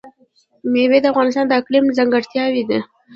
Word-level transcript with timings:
مېوې 0.71 0.99
د 1.01 1.05
افغانستان 1.13 1.45
د 1.47 1.53
اقلیم 1.61 1.85
ځانګړتیا 1.97 2.45
ده. 2.69 2.79